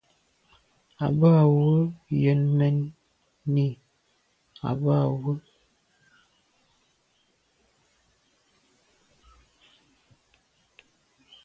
[1.05, 1.69] À bə α̂ wə
[2.21, 2.77] Yə̂n mɛ̀n
[3.53, 3.65] nî
[4.83, 5.33] bə α̂ wə.